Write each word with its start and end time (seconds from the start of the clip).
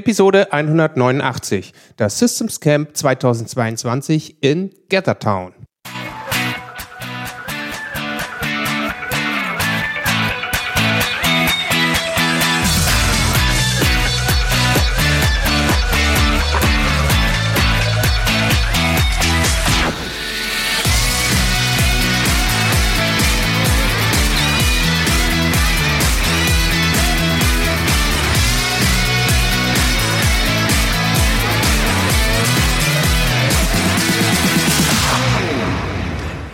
Episode 0.00 0.50
189, 0.50 1.74
das 1.98 2.18
Systems 2.18 2.60
Camp 2.60 2.96
2022 2.96 4.42
in 4.42 4.70
Gathertown. 4.88 5.52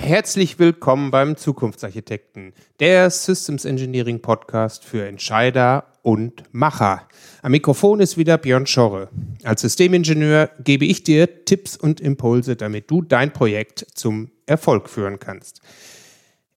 Herzlich 0.07 0.61
willkommen 0.61 1.11
beim 1.11 1.37
Zukunftsarchitekten, 1.37 2.53
der 2.79 3.11
Systems 3.11 3.65
Engineering 3.65 4.23
Podcast 4.23 4.85
für 4.85 5.05
Entscheider 5.05 5.87
und 6.03 6.45
Macher. 6.53 7.09
Am 7.43 7.51
Mikrofon 7.51 7.99
ist 7.99 8.17
wieder 8.17 8.39
Björn 8.39 8.69
Schorre. 8.69 9.09
Als 9.43 9.63
Systemingenieur 9.63 10.51
gebe 10.63 10.85
ich 10.85 11.03
dir 11.03 11.45
Tipps 11.45 11.77
und 11.77 12.01
Impulse, 12.01 12.55
damit 12.55 12.89
du 12.89 13.03
dein 13.03 13.33
Projekt 13.33 13.85
zum 13.95 14.31
Erfolg 14.47 14.89
führen 14.89 15.19
kannst. 15.19 15.61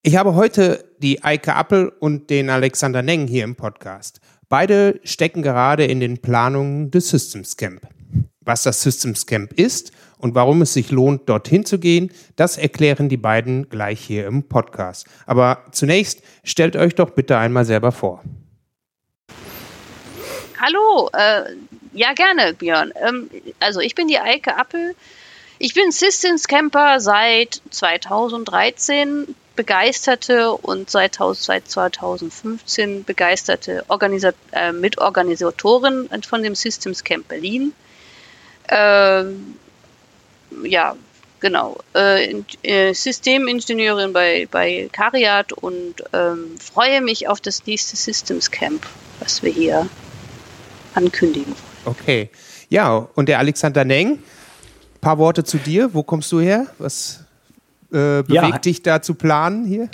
Ich 0.03 0.16
habe 0.16 0.36
heute 0.36 0.86
die 1.00 1.23
Eike 1.23 1.55
Appel 1.55 1.91
und 2.00 2.30
den 2.30 2.52
Alexander 2.52 3.02
Neng 3.02 3.25
hier 3.25 3.45
im 3.45 3.55
Podcast. 3.55 4.22
Beide 4.47 5.00
stecken 5.03 5.41
gerade 5.41 5.86
in 5.86 6.00
den 6.00 6.20
Planungen 6.20 6.91
des 6.91 7.09
Systems 7.09 7.58
Camp. 7.58 7.81
Was 8.41 8.61
das 8.61 8.84
Systems 8.84 9.25
Camp 9.25 9.53
ist 9.53 9.91
und 10.19 10.35
warum 10.35 10.61
es 10.61 10.73
sich 10.73 10.91
lohnt, 10.91 11.27
dorthin 11.27 11.66
zu 11.66 11.80
gehen, 11.80 12.11
das 12.35 12.57
erklären 12.57 13.09
die 13.09 13.17
beiden 13.17 13.69
gleich 13.69 13.99
hier 13.99 14.27
im 14.27 14.44
Podcast. 14.44 15.07
Aber 15.25 15.63
zunächst 15.71 16.21
stellt 16.44 16.75
euch 16.75 16.94
doch 16.94 17.09
bitte 17.11 17.38
einmal 17.38 17.66
selber 17.66 17.91
vor. 17.91 18.21
Hallo, 20.61 21.09
äh, 21.13 21.55
ja 21.94 22.13
gerne, 22.13 22.53
Björn. 22.53 22.91
Ähm, 23.02 23.29
also 23.59 23.79
ich 23.79 23.95
bin 23.95 24.07
die 24.07 24.19
Eike 24.19 24.57
Appel. 24.57 24.94
Ich 25.57 25.73
bin 25.73 25.91
Systems 25.91 26.47
Camper 26.47 26.99
seit 26.99 27.61
2013, 27.69 29.35
begeisterte 29.55 30.51
und 30.51 30.89
seit 30.89 31.16
2015 31.16 33.03
begeisterte 33.03 33.83
Organisa 33.88 34.31
äh, 34.51 34.72
Mitorganisatorin 34.72 36.09
von 36.27 36.44
dem 36.44 36.55
Systems 36.55 37.03
Camp 37.03 37.27
Berlin. 37.27 37.73
Ähm, 38.69 39.55
ja, 40.64 40.95
genau. 41.39 41.78
Äh, 41.94 42.44
äh, 42.64 42.94
Systemingenieurin 42.94 44.14
bei, 44.14 44.47
bei 44.52 44.89
Cariat 44.91 45.53
und 45.53 45.95
ähm, 46.14 46.56
freue 46.59 47.02
mich 47.02 47.28
auf 47.28 47.41
das 47.41 47.66
nächste 47.66 47.95
Systems 47.95 48.52
Camp, 48.52 48.86
was 49.19 49.44
wir 49.44 49.52
hier 49.52 49.88
ankündigen. 50.95 51.56
Okay. 51.86 52.30
Ja, 52.69 53.08
und 53.16 53.28
der 53.28 53.39
Alexander 53.39 53.83
Neng, 53.83 54.19
paar 55.02 55.17
Worte 55.17 55.44
zu 55.44 55.58
dir. 55.58 55.94
Wo 55.94 56.03
kommst 56.03 56.31
du 56.31 56.39
her? 56.39 56.67
Was 56.78 57.23
äh, 57.91 58.22
bewegt 58.22 58.30
ja. 58.30 58.58
dich 58.59 58.84
da 58.84 59.02
zu 59.02 59.16
planen 59.16 59.66
hier? 59.66 59.89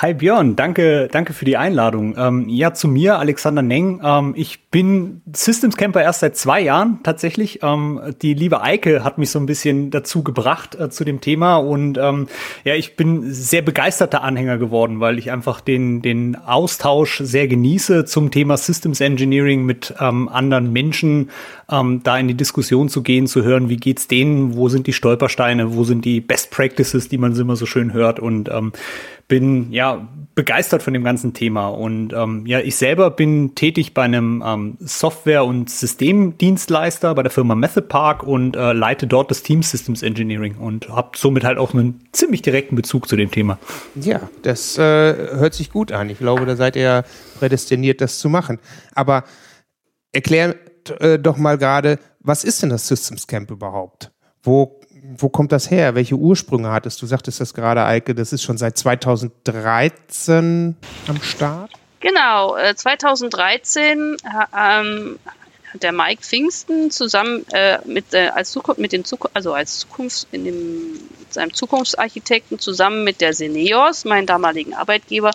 Hi 0.00 0.14
Björn, 0.14 0.56
danke, 0.56 1.08
danke 1.12 1.34
für 1.34 1.44
die 1.44 1.58
Einladung. 1.58 2.14
Ähm, 2.16 2.48
ja, 2.48 2.72
zu 2.72 2.88
mir, 2.88 3.18
Alexander 3.18 3.60
Neng. 3.60 4.00
Ähm, 4.02 4.32
ich 4.34 4.70
bin 4.70 5.20
Systems 5.34 5.76
Camper 5.76 6.00
erst 6.00 6.20
seit 6.20 6.34
zwei 6.34 6.62
Jahren 6.62 7.00
tatsächlich. 7.02 7.60
Ähm, 7.62 8.00
die 8.22 8.32
liebe 8.32 8.62
Eike 8.62 9.04
hat 9.04 9.18
mich 9.18 9.30
so 9.30 9.38
ein 9.38 9.44
bisschen 9.44 9.90
dazu 9.90 10.22
gebracht 10.22 10.76
äh, 10.80 10.88
zu 10.88 11.04
dem 11.04 11.20
Thema 11.20 11.56
und 11.56 11.98
ähm, 11.98 12.28
ja, 12.64 12.74
ich 12.74 12.96
bin 12.96 13.34
sehr 13.34 13.60
begeisterter 13.60 14.22
Anhänger 14.22 14.56
geworden, 14.56 15.00
weil 15.00 15.18
ich 15.18 15.30
einfach 15.30 15.60
den, 15.60 16.00
den 16.00 16.36
Austausch 16.36 17.18
sehr 17.22 17.46
genieße 17.46 18.06
zum 18.06 18.30
Thema 18.30 18.56
Systems 18.56 19.02
Engineering 19.02 19.66
mit 19.66 19.94
ähm, 20.00 20.30
anderen 20.30 20.72
Menschen, 20.72 21.28
ähm, 21.70 22.00
da 22.02 22.16
in 22.16 22.28
die 22.28 22.34
Diskussion 22.34 22.88
zu 22.88 23.02
gehen, 23.02 23.26
zu 23.26 23.44
hören, 23.44 23.68
wie 23.68 23.76
geht's 23.76 24.08
denen, 24.08 24.56
wo 24.56 24.70
sind 24.70 24.86
die 24.86 24.94
Stolpersteine, 24.94 25.74
wo 25.74 25.84
sind 25.84 26.06
die 26.06 26.22
Best 26.22 26.50
Practices, 26.50 27.10
die 27.10 27.18
man 27.18 27.36
immer 27.36 27.56
so 27.56 27.66
schön 27.66 27.92
hört 27.92 28.20
und 28.20 28.48
bin 29.32 29.72
ja 29.72 29.81
begeistert 30.34 30.82
von 30.82 30.94
dem 30.94 31.04
ganzen 31.04 31.34
Thema. 31.34 31.68
Und 31.68 32.12
ähm, 32.12 32.46
ja, 32.46 32.60
ich 32.60 32.76
selber 32.76 33.10
bin 33.10 33.54
tätig 33.54 33.92
bei 33.94 34.02
einem 34.02 34.42
ähm, 34.44 34.76
Software- 34.80 35.44
und 35.44 35.68
Systemdienstleister 35.68 37.14
bei 37.14 37.22
der 37.22 37.30
Firma 37.30 37.54
Method 37.54 37.86
Park 37.88 38.22
und 38.22 38.56
äh, 38.56 38.72
leite 38.72 39.06
dort 39.06 39.30
das 39.30 39.42
Team 39.42 39.62
Systems 39.62 40.02
Engineering 40.02 40.56
und 40.56 40.88
habe 40.88 41.10
somit 41.16 41.44
halt 41.44 41.58
auch 41.58 41.74
einen 41.74 42.00
ziemlich 42.12 42.42
direkten 42.42 42.76
Bezug 42.76 43.08
zu 43.08 43.16
dem 43.16 43.30
Thema. 43.30 43.58
Ja, 43.94 44.20
das 44.42 44.78
äh, 44.78 44.82
hört 44.82 45.54
sich 45.54 45.70
gut 45.70 45.92
an. 45.92 46.08
Ich 46.08 46.18
glaube, 46.18 46.46
da 46.46 46.56
seid 46.56 46.76
ihr 46.76 47.04
prädestiniert, 47.38 48.00
das 48.00 48.18
zu 48.18 48.28
machen. 48.28 48.58
Aber 48.94 49.24
erklär 50.12 50.56
äh, 50.98 51.18
doch 51.18 51.36
mal 51.36 51.58
gerade, 51.58 51.98
was 52.20 52.44
ist 52.44 52.62
denn 52.62 52.70
das 52.70 52.88
Systems 52.88 53.26
Camp 53.26 53.50
überhaupt? 53.50 54.12
Wo 54.42 54.80
wo 55.02 55.28
kommt 55.28 55.52
das 55.52 55.70
her? 55.70 55.94
Welche 55.94 56.14
Ursprünge 56.14 56.70
hat 56.70 56.86
es? 56.86 56.96
Du 56.96 57.06
sagtest 57.06 57.40
das 57.40 57.54
gerade, 57.54 57.84
Eike, 57.84 58.14
das 58.14 58.32
ist 58.32 58.42
schon 58.42 58.56
seit 58.56 58.78
2013 58.78 60.76
am 61.08 61.22
Start? 61.22 61.72
Genau, 62.00 62.56
2013 62.74 64.16
äh, 64.16 64.26
ähm, 64.56 65.18
hat 65.72 65.82
der 65.82 65.92
Mike 65.92 66.22
Pfingsten 66.22 66.90
zusammen 66.90 67.44
äh, 67.52 67.78
mit, 67.84 68.12
äh, 68.12 68.28
als 68.28 68.52
Zukunft, 68.52 68.80
mit 68.80 68.92
den 68.92 69.04
Zukunft, 69.04 69.34
also 69.34 69.54
als 69.54 69.80
Zukunfts, 69.80 70.26
in 70.30 70.44
dem, 70.44 71.00
seinem 71.30 71.52
Zukunftsarchitekten 71.52 72.58
zusammen 72.58 73.04
mit 73.04 73.20
der 73.20 73.34
Seneos, 73.34 74.04
meinem 74.04 74.26
damaligen 74.26 74.74
Arbeitgeber, 74.74 75.32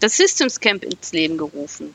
das 0.00 0.16
Systems 0.16 0.60
Camp 0.60 0.84
ins 0.84 1.12
Leben 1.12 1.36
gerufen. 1.36 1.94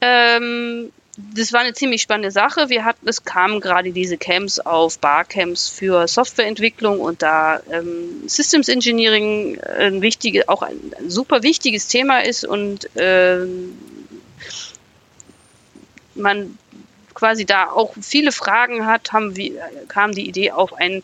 Ähm, 0.00 0.92
das 1.16 1.52
war 1.52 1.60
eine 1.60 1.74
ziemlich 1.74 2.00
spannende 2.00 2.30
Sache. 2.30 2.70
Wir 2.70 2.84
hatten, 2.84 3.06
es 3.06 3.24
kamen 3.24 3.60
gerade 3.60 3.92
diese 3.92 4.16
Camps 4.16 4.58
auf, 4.58 4.98
Barcamps 4.98 5.68
für 5.68 6.08
Softwareentwicklung 6.08 7.00
und 7.00 7.20
da 7.20 7.60
ähm, 7.70 8.26
Systems 8.26 8.68
Engineering 8.68 9.60
ein 9.60 10.00
wichtige, 10.00 10.48
auch 10.48 10.62
ein, 10.62 10.78
ein 10.98 11.10
super 11.10 11.42
wichtiges 11.42 11.88
Thema 11.88 12.20
ist 12.20 12.46
und 12.46 12.88
ähm, 12.96 13.76
man 16.14 16.56
quasi 17.12 17.44
da 17.44 17.70
auch 17.70 17.94
viele 18.00 18.32
Fragen 18.32 18.86
hat, 18.86 19.12
haben 19.12 19.36
wir, 19.36 19.60
kam 19.88 20.12
die 20.12 20.26
Idee 20.26 20.52
auf, 20.52 20.72
ein, 20.72 21.02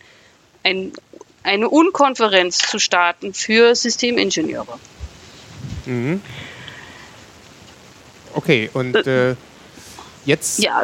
ein, 0.63 0.91
eine 1.43 1.69
Unkonferenz 1.69 2.57
zu 2.57 2.79
starten 2.79 3.35
für 3.35 3.75
Systemingenieure. 3.75 4.79
Mhm. 5.85 6.21
Okay, 8.33 8.69
und 8.73 8.95
äh, 8.95 9.35
Jetzt 10.25 10.59
ja, 10.59 10.83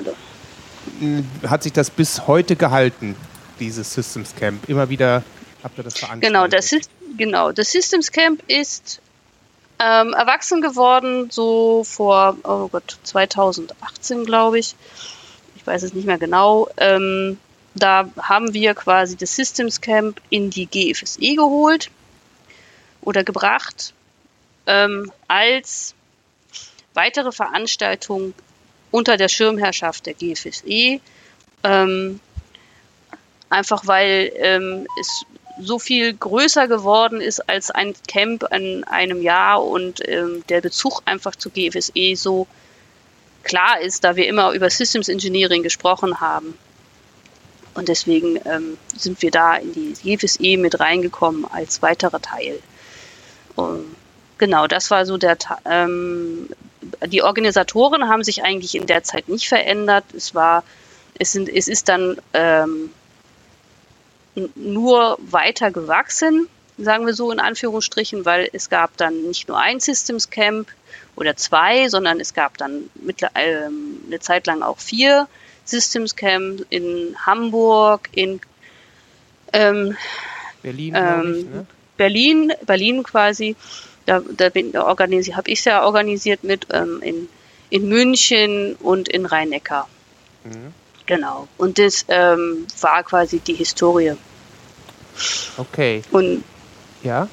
hat 1.48 1.64
sich 1.64 1.74
das 1.74 1.90
bis 1.90 2.28
heute 2.28 2.56
gehalten, 2.56 3.16
dieses 3.60 3.94
Systems 3.94 4.36
Camp. 4.36 4.68
Immer 4.70 4.90
wieder 4.90 5.24
habt 5.64 5.78
ihr 5.78 5.84
das 5.84 5.98
veranstaltet. 5.98 6.28
Genau, 6.28 6.48
das, 6.48 6.72
ist, 6.72 6.90
genau, 7.18 7.52
das 7.52 7.72
Systems 7.72 8.12
Camp 8.12 8.42
ist 8.48 9.02
ähm, 9.80 10.14
erwachsen 10.14 10.62
geworden, 10.62 11.30
so 11.32 11.84
vor, 11.84 12.38
oh 12.44 12.68
Gott, 12.70 12.98
2018, 13.04 14.26
glaube 14.26 14.60
ich. 14.60 14.76
Ich 15.56 15.68
weiß 15.68 15.84
es 15.84 15.94
nicht 15.94 16.06
mehr 16.06 16.18
genau. 16.18 16.70
Ähm, 16.78 17.38
da 17.74 18.10
haben 18.22 18.54
wir 18.54 18.74
quasi 18.74 19.18
das 19.18 19.36
Systems 19.36 19.82
Camp 19.82 20.22
in 20.30 20.50
die 20.50 20.66
GFSE 20.66 21.36
geholt 21.36 21.92
oder 23.02 23.24
gebracht 23.24 23.94
ähm, 24.66 25.12
als 25.28 25.94
weitere 26.94 27.32
Veranstaltung 27.32 28.34
unter 28.96 29.18
der 29.18 29.28
Schirmherrschaft 29.28 30.06
der 30.06 30.14
GFSE. 30.14 31.02
Ähm, 31.64 32.20
einfach 33.50 33.86
weil 33.88 34.32
ähm, 34.38 34.88
es 35.02 35.26
so 35.60 35.80
viel 35.80 36.14
größer 36.14 36.68
geworden 36.68 37.20
ist 37.20 37.42
als 37.50 37.72
ein 37.72 37.94
Camp 38.08 38.44
in 38.52 38.84
einem 38.86 39.22
Jahr 39.22 39.64
und 39.64 40.08
ähm, 40.08 40.44
der 40.48 40.62
Bezug 40.62 41.02
einfach 41.06 41.36
zu 41.36 41.50
GFSE 41.50 42.16
so 42.16 42.48
klar 43.44 43.82
ist, 43.82 44.04
da 44.06 44.16
wir 44.16 44.28
immer 44.28 44.52
über 44.52 44.70
Systems 44.70 45.10
Engineering 45.10 45.62
gesprochen 45.64 46.22
haben. 46.22 46.58
Und 47.74 47.90
deswegen 47.90 48.40
ähm, 48.46 48.78
sind 48.96 49.22
wir 49.22 49.32
da 49.32 49.56
in 49.56 49.74
die 49.74 49.94
GFSE 50.16 50.58
mit 50.58 50.80
reingekommen 50.80 51.46
als 51.52 51.82
weiterer 51.82 52.22
Teil. 52.22 52.60
Und 53.56 53.96
genau, 54.38 54.68
das 54.68 54.90
war 54.92 55.06
so 55.06 55.18
der, 55.18 55.38
ähm, 55.66 56.50
die 57.08 57.22
Organisatoren 57.24 58.08
haben 58.08 58.24
sich 58.24 58.44
eigentlich 58.44 58.76
in 58.76 58.86
der 58.86 59.04
Zeit 59.04 59.30
nicht 59.30 59.48
verändert. 59.48 60.06
Es 60.16 60.36
war, 60.36 60.64
es 61.18 61.32
sind, 61.32 61.50
es 61.50 61.68
ist 61.68 61.90
dann 61.90 62.18
ähm, 62.34 62.92
nur 64.56 65.18
weiter 65.22 65.72
gewachsen. 65.72 66.48
sagen 66.78 67.06
wir 67.06 67.14
so 67.14 67.32
in 67.32 67.40
Anführungsstrichen, 67.40 68.26
weil 68.26 68.50
es 68.52 68.70
gab 68.70 68.98
dann 68.98 69.24
nicht 69.24 69.48
nur 69.48 69.60
ein 69.60 69.80
Systems 69.80 70.30
Camp 70.30 70.70
oder 71.16 71.36
zwei, 71.38 71.88
sondern 71.90 72.20
es 72.20 72.34
gab 72.34 72.58
dann 72.58 72.90
äh, 73.08 73.22
eine 73.36 74.20
Zeit 74.20 74.48
lang 74.48 74.62
auch 74.62 74.80
vier 74.80 75.28
Systems 75.64 76.16
Camp 76.16 76.66
in 76.70 77.16
Hamburg, 77.26 78.10
in 78.14 78.40
ähm, 79.54 79.98
Berlin, 80.62 80.94
ähm, 80.96 81.36
ich, 81.38 81.46
ne? 81.46 81.66
Berlin, 81.98 82.54
Berlin 82.66 83.04
quasi. 83.04 83.56
Da, 84.06 84.22
da 84.38 84.52
organisiert, 84.84 85.38
habe 85.38 85.50
ich 85.50 85.60
es 85.60 85.66
ja 85.66 85.84
organisiert 85.84 86.44
mit 86.44 86.68
ähm, 86.72 87.02
in, 87.02 87.28
in 87.70 87.90
München 87.90 88.76
und 88.76 89.08
in 89.08 89.26
Rhein-Neckar. 89.26 89.88
Mhm. 90.44 90.74
Genau. 91.06 91.48
Und 91.58 91.80
das 91.80 92.06
ähm, 92.08 92.66
war 92.82 93.04
quasi 93.04 93.40
die 93.40 93.54
Historie. 93.54 94.14
Okay. 95.58 96.02
Und 96.12 96.44
ja. 97.04 97.28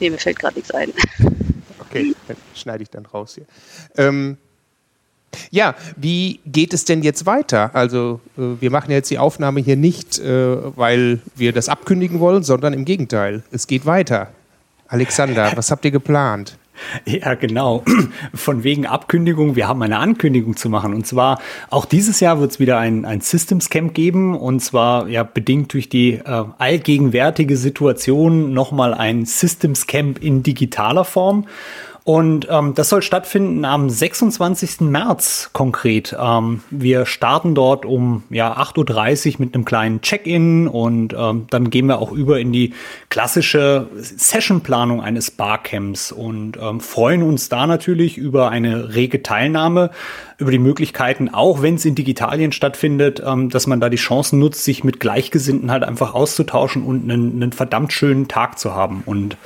Nee, 0.00 0.10
mir 0.10 0.18
fällt 0.18 0.38
gerade 0.38 0.56
nichts 0.56 0.70
ein. 0.72 0.92
Okay, 1.88 2.16
dann 2.26 2.36
schneide 2.54 2.82
ich 2.82 2.90
dann 2.90 3.06
raus 3.06 3.36
hier. 3.36 3.46
Ähm, 3.96 4.38
ja, 5.50 5.74
wie 5.96 6.40
geht 6.44 6.74
es 6.74 6.84
denn 6.84 7.02
jetzt 7.02 7.26
weiter? 7.26 7.74
Also 7.74 8.20
äh, 8.36 8.60
wir 8.60 8.70
machen 8.70 8.90
jetzt 8.90 9.10
die 9.10 9.18
Aufnahme 9.18 9.60
hier 9.60 9.76
nicht, 9.76 10.18
äh, 10.18 10.76
weil 10.76 11.20
wir 11.34 11.52
das 11.52 11.68
abkündigen 11.68 12.20
wollen, 12.20 12.42
sondern 12.42 12.72
im 12.72 12.84
Gegenteil. 12.84 13.44
Es 13.50 13.66
geht 13.66 13.86
weiter. 13.86 14.32
Alexander, 14.88 15.52
was 15.56 15.70
habt 15.70 15.84
ihr 15.84 15.90
geplant? 15.90 16.58
Ja, 17.04 17.34
genau. 17.34 17.84
Von 18.34 18.62
wegen 18.64 18.86
Abkündigung, 18.86 19.56
wir 19.56 19.66
haben 19.66 19.82
eine 19.82 19.98
Ankündigung 19.98 20.56
zu 20.56 20.68
machen. 20.68 20.94
Und 20.94 21.06
zwar 21.06 21.40
auch 21.70 21.84
dieses 21.84 22.20
Jahr 22.20 22.40
wird 22.40 22.52
es 22.52 22.60
wieder 22.60 22.78
ein, 22.78 23.04
ein 23.04 23.20
Systems 23.20 23.70
Camp 23.70 23.94
geben. 23.94 24.36
Und 24.36 24.60
zwar 24.60 25.08
ja 25.08 25.22
bedingt 25.22 25.72
durch 25.72 25.88
die 25.88 26.14
äh, 26.14 26.44
allgegenwärtige 26.58 27.56
Situation 27.56 28.52
nochmal 28.52 28.94
ein 28.94 29.24
Systems 29.24 29.86
Camp 29.86 30.22
in 30.22 30.42
digitaler 30.42 31.04
Form. 31.04 31.46
Und 32.06 32.46
ähm, 32.48 32.72
das 32.76 32.90
soll 32.90 33.02
stattfinden 33.02 33.64
am 33.64 33.90
26. 33.90 34.82
März 34.82 35.50
konkret. 35.52 36.16
Ähm, 36.16 36.62
wir 36.70 37.04
starten 37.04 37.56
dort 37.56 37.84
um 37.84 38.22
ja, 38.30 38.56
8.30 38.56 39.34
Uhr 39.34 39.40
mit 39.40 39.56
einem 39.56 39.64
kleinen 39.64 40.02
Check-in 40.02 40.68
und 40.68 41.16
ähm, 41.18 41.48
dann 41.50 41.68
gehen 41.68 41.86
wir 41.86 41.98
auch 41.98 42.12
über 42.12 42.38
in 42.38 42.52
die 42.52 42.74
klassische 43.08 43.88
Sessionplanung 43.96 45.02
eines 45.02 45.32
Barcamps 45.32 46.12
und 46.12 46.56
ähm, 46.62 46.78
freuen 46.78 47.24
uns 47.24 47.48
da 47.48 47.66
natürlich 47.66 48.18
über 48.18 48.50
eine 48.50 48.94
rege 48.94 49.24
Teilnahme, 49.24 49.90
über 50.38 50.52
die 50.52 50.60
Möglichkeiten, 50.60 51.28
auch 51.28 51.60
wenn 51.60 51.74
es 51.74 51.84
in 51.84 51.96
Digitalien 51.96 52.52
stattfindet, 52.52 53.20
ähm, 53.26 53.50
dass 53.50 53.66
man 53.66 53.80
da 53.80 53.88
die 53.88 53.96
Chancen 53.96 54.38
nutzt, 54.38 54.62
sich 54.62 54.84
mit 54.84 55.00
Gleichgesinnten 55.00 55.72
halt 55.72 55.82
einfach 55.82 56.14
auszutauschen 56.14 56.84
und 56.84 57.10
einen, 57.10 57.42
einen 57.42 57.50
verdammt 57.50 57.92
schönen 57.92 58.28
Tag 58.28 58.60
zu 58.60 58.76
haben. 58.76 59.02
Und 59.06 59.36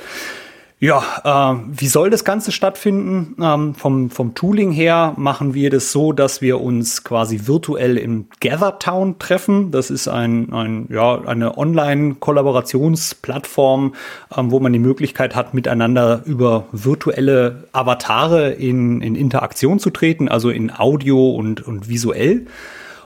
ja, 0.83 1.03
äh, 1.23 1.57
wie 1.69 1.87
soll 1.87 2.09
das 2.09 2.25
Ganze 2.25 2.51
stattfinden? 2.51 3.35
Ähm, 3.39 3.75
vom, 3.75 4.09
vom 4.09 4.33
Tooling 4.33 4.71
her 4.71 5.13
machen 5.15 5.53
wir 5.53 5.69
das 5.69 5.91
so, 5.91 6.11
dass 6.11 6.41
wir 6.41 6.59
uns 6.59 7.03
quasi 7.03 7.41
virtuell 7.45 7.99
im 7.99 8.25
GatherTown 8.39 9.19
treffen. 9.19 9.69
Das 9.69 9.91
ist 9.91 10.07
ein, 10.07 10.51
ein, 10.51 10.87
ja, 10.89 11.21
eine 11.21 11.55
Online-Kollaborationsplattform, 11.55 13.93
ähm, 14.35 14.49
wo 14.49 14.59
man 14.59 14.73
die 14.73 14.79
Möglichkeit 14.79 15.35
hat, 15.35 15.53
miteinander 15.53 16.23
über 16.25 16.65
virtuelle 16.71 17.65
Avatare 17.73 18.49
in, 18.49 19.01
in 19.01 19.13
Interaktion 19.13 19.77
zu 19.77 19.91
treten, 19.91 20.29
also 20.29 20.49
in 20.49 20.75
Audio 20.75 21.29
und, 21.29 21.61
und 21.61 21.89
visuell. 21.89 22.47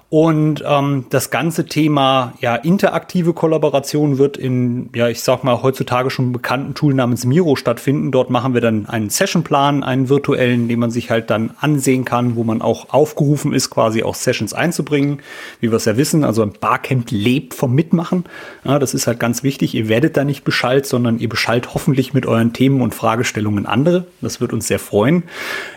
Und 0.10 0.64
ähm, 0.66 1.08
das 1.10 1.32
ganze 1.32 1.66
Thema 1.66 2.34
ja 2.40 2.56
interaktive 2.56 3.34
Kollaboration 3.34 4.20
wird 4.20 4.38
in, 4.38 4.92
ja, 4.94 5.08
ich 5.08 5.22
sag 5.22 5.44
mal, 5.44 5.64
heutzutage 5.64 6.12
schon 6.12 6.32
bekannten 6.32 6.76
Tool 6.76 6.94
namens 6.94 7.26
Miro 7.26 7.56
stattfinden. 7.56 8.12
Dort 8.12 8.30
machen 8.30 8.54
wir 8.54 8.62
dann 8.62 8.86
einen 8.86 9.10
Sessionplan, 9.10 9.84
einen 9.84 10.08
virtuellen, 10.08 10.68
den 10.68 10.78
man 10.78 10.92
sich 10.92 11.10
halt 11.10 11.32
dann 11.32 11.52
ansehen 11.60 12.06
kann, 12.06 12.36
wo 12.36 12.44
man 12.44 12.62
auch 12.62 12.94
aufgerufen 12.94 13.52
ist, 13.52 13.72
quasi 13.72 14.04
auch 14.04 14.14
Sessions 14.14 14.54
einzubringen. 14.54 15.22
Wie 15.60 15.72
wir 15.72 15.78
es 15.78 15.86
ja 15.86 15.98
wissen, 15.98 16.24
also 16.24 16.44
ein 16.44 16.54
Barcamp 16.62 17.10
lebt 17.10 17.56
vom 17.56 17.74
Mitmachen. 17.74 18.26
Ja, 18.64 18.78
das 18.78 18.94
ist 18.94 19.08
halt 19.08 19.20
ganz 19.20 19.42
wichtig. 19.42 19.74
Ihr 19.74 19.90
werdet 19.90 20.18
da 20.18 20.24
nicht 20.24 20.44
beschallt, 20.44 20.86
sondern 20.86 21.18
ihr 21.18 21.30
beschallt 21.30 21.74
hoffentlich 21.74 22.14
mit 22.14 22.28
euren 22.28 22.54
Themen 22.54 22.82
und 22.84 22.94
Fragestellungen 22.94 23.66
andere. 23.66 24.06
Das 24.22 24.40
wird 24.40 24.54
uns 24.54 24.68
sehr 24.68 24.80
freuen. 24.80 25.24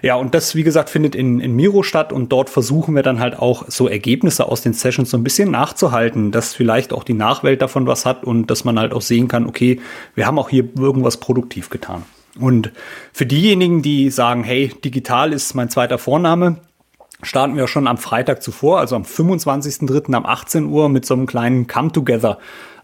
Ja, 0.03 0.17
und 0.17 0.35
das, 0.35 0.55
wie 0.55 0.65
gesagt, 0.65 0.91
findet 0.91 1.15
in, 1.15 1.41
in 1.41 1.57
Miro 1.57 1.83
statt 1.83 2.13
und 2.13 2.31
dort 2.31 2.51
versuchen 2.51 2.95
wir 2.95 3.03
dann 3.03 3.21
halt 3.21 3.39
auch 3.39 3.65
so 3.69 3.89
Ergebnisse 3.89 4.18
Ergebnisse 4.19 4.49
aus 4.49 4.63
den 4.63 4.73
Sessions 4.73 5.11
so 5.11 5.17
ein 5.17 5.23
bisschen 5.23 5.53
nachzuhalten, 5.53 6.33
dass 6.33 6.53
vielleicht 6.53 6.93
auch 6.93 7.05
die 7.05 7.15
Nachwelt 7.15 7.63
davon 7.63 7.87
was 7.87 8.05
hat 8.05 8.25
und 8.25 8.51
dass 8.51 8.65
man 8.65 8.77
halt 8.77 8.93
auch 8.93 9.01
sehen 9.01 9.29
kann, 9.29 9.47
okay, 9.47 9.81
wir 10.17 10.27
haben 10.27 10.41
auch 10.41 10.49
hier 10.49 10.65
irgendwas 10.77 11.19
produktiv 11.19 11.71
getan. 11.71 12.03
Und 12.41 12.73
für 13.13 13.27
diejenigen, 13.27 13.81
die 13.81 14.11
sagen, 14.11 14.43
hey, 14.43 14.73
digital 14.85 15.33
ist 15.33 15.55
mein 15.55 15.71
zweiter 15.71 15.99
Vorname, 15.99 16.57
starten 17.23 17.57
wir 17.57 17.69
schon 17.69 17.87
am 17.87 17.97
Freitag 17.97 18.43
zuvor, 18.43 18.81
also 18.81 18.97
am 18.97 19.03
25.03. 19.03 20.17
um 20.17 20.27
18 20.27 20.67
Uhr 20.67 20.89
mit 20.89 21.07
so 21.07 21.15
einem 21.15 21.27
kleinen 21.27 21.69
Come-Together. 21.69 22.39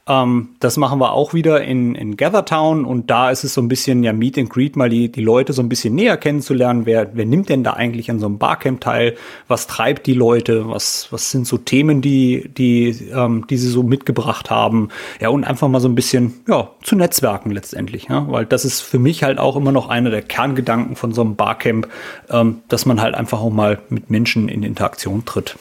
Ähm, 0.07 0.51
das 0.61 0.77
machen 0.77 1.01
wir 1.01 1.13
auch 1.13 1.33
wieder 1.33 1.63
in, 1.63 1.95
in 1.95 2.19
Gathertown 2.19 2.85
und 2.85 3.11
da 3.11 3.31
ist 3.31 3.43
es 3.43 3.55
so 3.55 3.63
ein 3.63 3.69
bisschen 3.69 4.05
ja 4.05 4.13
Meet 4.13 4.39
and 4.39 4.51
Greet, 4.51 4.77
mal 4.77 4.91
die, 4.91 5.11
die 5.11 5.23
Leute 5.23 5.55
so 5.55 5.63
ein 5.63 5.71
bisschen 5.71 5.95
näher 5.95 6.19
kennenzulernen. 6.19 6.85
Wer, 6.85 7.17
wer 7.17 7.25
nimmt 7.25 7.49
denn 7.49 7.65
da 7.65 7.73
eigentlich 7.73 8.11
an 8.11 8.21
so 8.21 8.27
einem 8.27 8.37
Barcamp 8.37 8.83
teil? 8.83 9.17
Was 9.49 9.67
treibt 9.67 10.07
die 10.07 10.13
Leute? 10.13 10.69
Was, 10.69 11.09
was 11.11 11.31
sind 11.31 11.47
so 11.47 11.57
Themen, 11.57 12.03
die, 12.03 12.51
die, 12.55 12.91
ähm, 13.15 13.47
die 13.49 13.57
sie 13.57 13.69
so 13.69 13.83
mitgebracht 13.83 14.51
haben? 14.51 14.91
Ja, 15.21 15.31
und 15.31 15.45
einfach 15.45 15.69
mal 15.69 15.81
so 15.81 15.89
ein 15.89 15.95
bisschen, 15.95 16.35
ja, 16.49 16.71
zu 16.83 16.97
netzwerken 16.97 17.51
letztendlich, 17.51 18.09
ja, 18.11 18.31
weil 18.31 18.45
das 18.45 18.67
ist 18.67 18.83
für 18.83 18.99
mich 18.99 19.23
halt 19.23 19.39
auch 19.39 19.57
immer 19.57 19.73
noch 19.73 19.89
einer 19.89 20.11
der 20.11 20.23
Kerngedanken 20.23 20.97
von 20.97 21.15
so 21.15 21.23
einem 21.23 21.37
Barcamp, 21.37 21.89
ähm, 22.29 22.61
dass 22.69 22.85
man 22.85 23.01
halt 23.01 23.15
einfach 23.15 23.41
auch 23.41 23.51
mal 23.51 23.79
mit 23.89 24.11
Menschen 24.11 24.51
in 24.51 24.65
Interaktion 24.65 25.25
tritt. 25.25 25.57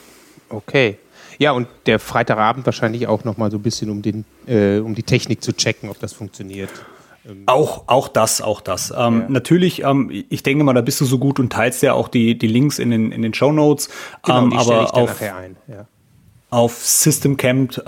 Okay, 0.49 0.97
ja, 1.37 1.51
und 1.51 1.67
der 1.85 1.99
Freitagabend 1.99 2.65
wahrscheinlich 2.65 3.07
auch 3.07 3.23
nochmal 3.23 3.51
so 3.51 3.57
ein 3.57 3.63
bisschen, 3.63 3.89
um, 3.89 4.01
den, 4.01 4.25
äh, 4.47 4.79
um 4.79 4.95
die 4.95 5.03
Technik 5.03 5.43
zu 5.43 5.53
checken, 5.53 5.89
ob 5.89 5.99
das 5.99 6.13
funktioniert. 6.13 6.69
Ähm, 7.25 7.43
auch, 7.45 7.83
auch 7.87 8.07
das, 8.07 8.41
auch 8.41 8.61
das. 8.61 8.91
Ähm, 8.91 9.21
ja. 9.21 9.25
Natürlich, 9.29 9.83
ähm, 9.83 10.11
ich 10.29 10.43
denke 10.43 10.63
mal, 10.63 10.73
da 10.73 10.81
bist 10.81 10.99
du 11.01 11.05
so 11.05 11.17
gut 11.17 11.39
und 11.39 11.51
teilst 11.51 11.81
ja 11.81 11.93
auch 11.93 12.07
die, 12.07 12.37
die 12.37 12.47
Links 12.47 12.79
in 12.79 12.89
den, 12.91 13.11
in 13.11 13.21
den 13.21 13.33
Show 13.33 13.51
Notes. 13.51 13.89
Genau, 14.23 14.43
ähm, 14.43 14.53
aber 14.53 14.83
ich 14.83 14.89
auf, 14.89 15.09
nachher 15.09 15.35
ein. 15.37 15.55
Ja. 15.67 15.85
auf 16.49 16.77
Systemcamp 16.77 17.81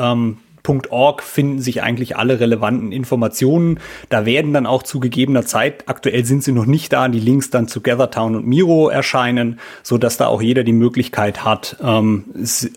.org 0.68 1.24
finden 1.24 1.60
sich 1.60 1.84
eigentlich 1.84 2.18
alle 2.18 2.40
relevanten 2.40 2.92
Informationen. 2.92 3.80
Da 4.10 4.26
werden 4.26 4.54
dann 4.54 4.66
auch 4.66 4.84
zu 4.84 5.00
gegebener 5.00 5.46
Zeit, 5.46 5.84
aktuell 5.88 6.26
sind 6.26 6.44
sie 6.44 6.52
noch 6.52 6.66
nicht 6.66 6.94
da, 6.94 7.08
die 7.08 7.20
Links 7.20 7.50
dann 7.50 7.68
zu 7.68 7.82
GatherTown 7.82 8.36
und 8.36 8.48
Miro 8.48 8.90
erscheinen, 8.90 9.60
so 9.84 9.98
dass 9.98 10.18
da 10.18 10.28
auch 10.28 10.42
jeder 10.42 10.64
die 10.64 10.74
Möglichkeit 10.74 11.44
hat, 11.44 11.78
ähm, 11.84 12.26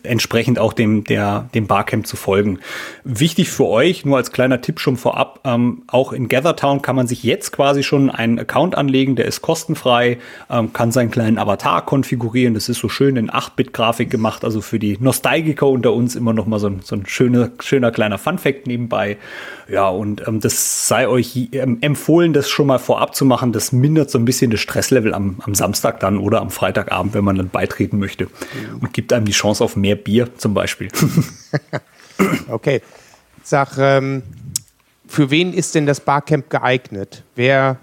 entsprechend 0.03 0.59
auch 0.59 0.73
dem, 0.73 1.05
der, 1.05 1.49
dem 1.55 1.67
Barcamp 1.67 2.07
zu 2.07 2.17
folgen. 2.17 2.59
Wichtig 3.05 3.51
für 3.51 3.67
euch, 3.67 4.05
nur 4.05 4.17
als 4.17 4.33
kleiner 4.33 4.61
Tipp 4.61 4.81
schon 4.81 4.97
vorab, 4.97 5.41
ähm, 5.45 5.83
auch 5.87 6.13
in 6.13 6.29
GatherTown 6.29 6.83
kann 6.83 6.97
man 6.97 7.07
sich 7.07 7.23
jetzt 7.23 7.53
quasi 7.53 7.83
schon 7.83 8.11
einen 8.11 8.39
Account 8.39 8.77
anlegen, 8.77 9.17
der 9.17 9.27
ist 9.27 9.43
kostenfrei, 9.43 10.19
ähm, 10.51 10.73
kann 10.73 10.93
seinen 10.93 11.11
kleinen 11.11 11.39
Avatar 11.39 11.85
konfigurieren. 11.85 12.55
Das 12.55 12.69
ist 12.69 12.79
so 12.79 12.89
schön 12.89 13.17
in 13.17 13.31
8-Bit-Grafik 13.31 14.11
gemacht, 14.11 14.45
also 14.45 14.61
für 14.61 14.79
die 14.79 14.99
Nostalgiker 15.01 15.67
unter 15.67 15.93
uns 15.93 16.17
immer 16.17 16.33
noch 16.33 16.47
mal 16.47 16.59
so 16.59 16.69
ein, 16.69 16.81
so 16.83 16.97
ein 16.97 17.07
schöner, 17.07 17.51
schöner 17.61 17.78
schöner 17.79 17.93
kleiner 17.93 18.19
Funfact 18.19 18.67
nebenbei. 18.67 19.19
Ja, 19.69 19.89
und 19.89 20.27
ähm, 20.27 20.41
das 20.41 20.89
sei 20.89 21.07
euch 21.07 21.49
ähm, 21.53 21.79
empfohlen, 21.81 22.33
das 22.33 22.49
schon 22.49 22.67
mal 22.67 22.79
vorab 22.79 23.15
zu 23.15 23.25
machen. 23.25 23.53
Das 23.53 23.71
mindert 23.71 24.11
so 24.11 24.19
ein 24.19 24.25
bisschen 24.25 24.51
das 24.51 24.61
Stresslevel 24.61 25.15
am, 25.15 25.37
am 25.45 25.55
Samstag 25.55 26.01
dann 26.01 26.19
oder 26.19 26.41
am 26.41 26.51
Freitagabend, 26.51 27.15
wenn 27.15 27.25
man 27.25 27.37
dann 27.37 27.51
beitreten 27.51 27.99
möchte. 27.99 28.25
Mhm. 28.25 28.81
Und 28.81 28.93
gibt 28.93 29.13
einem 29.13 29.27
die 29.27 29.33
Chance 29.33 29.63
auf 29.63 29.77
mehr 29.77 29.95
Bier 29.95 30.29
zum 30.37 30.55
Beispiel. 30.55 30.89
okay. 32.49 32.83
Sag, 33.45 33.79
ähm, 33.79 34.23
für 35.07 35.31
wen 35.31 35.53
ist 35.53 35.75
denn 35.75 35.87
das 35.87 36.01
Barcamp 36.01 36.51
geeignet? 36.51 37.23
Wer 37.37 37.79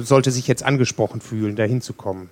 sollte 0.00 0.30
sich 0.30 0.48
jetzt 0.48 0.64
angesprochen 0.64 1.20
fühlen, 1.20 1.54
da 1.54 1.64
hinzukommen? 1.64 2.30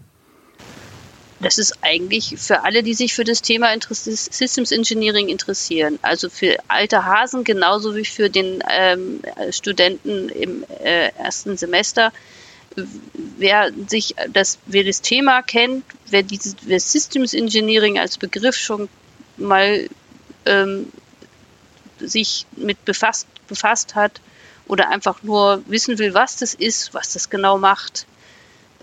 Das 1.41 1.59
ist 1.59 1.75
eigentlich 1.83 2.37
für 2.39 2.65
alle, 2.65 2.83
die 2.83 2.95
sich 2.95 3.15
für 3.15 3.25
das 3.25 3.43
Thema 3.43 3.69
Systems 3.91 4.73
Engineering 4.73 5.29
interessieren. 5.29 5.99
Also 6.03 6.31
für 6.31 6.57
alte 6.69 7.05
Hasen 7.05 7.45
genauso 7.45 7.95
wie 7.95 8.07
für 8.07 8.31
den 8.31 8.63
ähm, 8.71 9.21
Studenten 9.51 10.31
im 10.31 10.65
äh, 10.83 11.09
ersten 11.19 11.57
Semester. 11.57 12.13
Wer 13.39 13.71
sich 13.87 14.15
das, 14.33 14.59
wer 14.67 14.85
das 14.85 15.03
Thema 15.03 15.43
kennt, 15.43 15.85
wer 16.09 16.23
dieses 16.23 16.57
wer 16.63 16.81
Systems 16.81 17.35
Engineering 17.35 17.99
als 17.99 18.17
Begriff 18.17 18.57
schon 18.57 18.89
mal 19.37 19.89
ähm, 20.47 20.91
sich 21.99 22.47
mit 22.57 22.83
befasst, 22.85 23.27
befasst 23.47 23.95
hat 23.95 24.21
oder 24.67 24.89
einfach 24.89 25.23
nur 25.23 25.63
wissen 25.67 25.99
will, 25.99 26.15
was 26.15 26.37
das 26.37 26.55
ist, 26.55 26.95
was 26.95 27.13
das 27.13 27.31
genau 27.31 27.59
macht, 27.59 28.07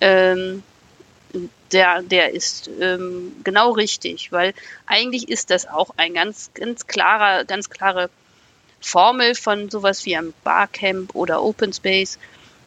ähm, 0.02 0.64
der, 1.72 2.04
der 2.04 2.34
ist 2.34 2.70
ähm, 2.80 3.34
genau 3.44 3.72
richtig, 3.72 4.32
weil 4.32 4.54
eigentlich 4.86 5.30
ist 5.30 5.50
das 5.50 5.68
auch 5.68 5.92
ein 5.98 6.14
ganz, 6.14 6.52
ganz 6.54 6.88
klarer, 6.88 7.46
ganz 7.46 7.70
klare 7.70 8.10
Formel 8.80 9.36
von 9.36 9.70
sowas 9.70 10.06
wie 10.06 10.16
einem 10.16 10.34
Barcamp 10.44 11.16
oder 11.16 11.44
Open 11.44 11.74
Space. 11.74 12.20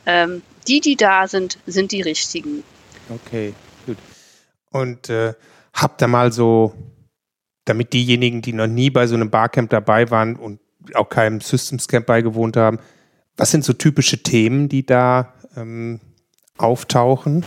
Ähm, 0.07 0.43
die, 0.67 0.81
die 0.81 0.97
da 0.97 1.29
sind, 1.29 1.59
sind 1.67 1.93
die 1.93 2.03
richtigen. 2.03 2.65
Okay, 3.09 3.55
gut. 3.87 3.99
Und 4.71 5.09
äh, 5.11 5.35
habt 5.73 6.03
ihr 6.03 6.09
mal 6.09 6.33
so, 6.33 6.75
damit 7.65 7.93
diejenigen, 7.93 8.43
die 8.43 8.53
noch 8.53 8.67
nie 8.67 8.91
bei 8.91 9.07
so 9.07 9.15
einem 9.15 9.31
Barcamp 9.31 9.71
dabei 9.71 10.11
waren 10.11 10.37
und 10.37 10.61
auch 10.95 11.09
keinem 11.09 11.41
Systems 11.41 11.89
Camp 11.89 12.07
beigewohnt 12.07 12.57
haben, 12.57 12.79
was 13.37 13.51
sind 13.51 13.65
so 13.65 13.73
typische 13.73 14.23
Themen, 14.23 14.69
die 14.69 14.87
da 14.87 15.35
ähm, 15.57 16.01
auftauchen? 16.57 17.45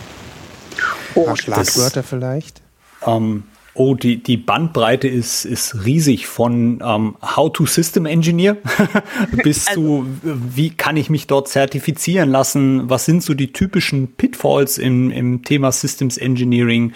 Ein 1.14 1.24
paar 1.24 1.36
Schlagwörter 1.36 2.02
vielleicht? 2.02 2.62
Ähm, 3.06 3.44
Oh, 3.74 3.94
die, 3.94 4.20
die 4.20 4.36
Bandbreite 4.36 5.06
ist, 5.06 5.44
ist 5.44 5.84
riesig 5.84 6.26
von 6.26 6.82
ähm, 6.84 7.16
How 7.22 7.52
to 7.52 7.66
System 7.66 8.04
Engineer 8.04 8.56
bis 9.44 9.68
also, 9.68 10.02
zu, 10.02 10.06
wie 10.22 10.70
kann 10.70 10.96
ich 10.96 11.08
mich 11.08 11.28
dort 11.28 11.46
zertifizieren 11.48 12.30
lassen? 12.30 12.90
Was 12.90 13.04
sind 13.04 13.22
so 13.22 13.32
die 13.32 13.52
typischen 13.52 14.08
Pitfalls 14.16 14.76
im, 14.76 15.12
im 15.12 15.44
Thema 15.44 15.70
Systems 15.70 16.18
Engineering? 16.18 16.92